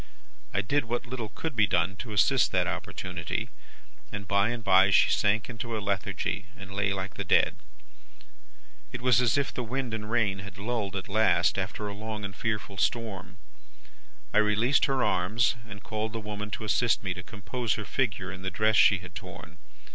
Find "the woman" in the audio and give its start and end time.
16.13-16.49